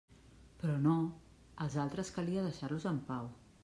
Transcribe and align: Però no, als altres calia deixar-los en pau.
Però 0.63 0.77
no, 0.85 0.95
als 1.67 1.79
altres 1.87 2.13
calia 2.19 2.51
deixar-los 2.51 2.93
en 2.95 3.03
pau. 3.13 3.35